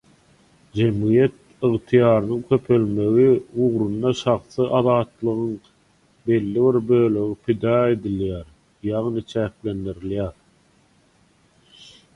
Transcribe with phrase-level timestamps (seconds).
[0.77, 1.35] Jemgyýet
[1.67, 3.27] ygtyýarynyň köpelmegi
[3.65, 5.53] ugrunda şahsy azatlygyň
[6.31, 8.51] belli bir bölegi pida edilýär,
[8.93, 10.35] ýagny çäklendirilýär.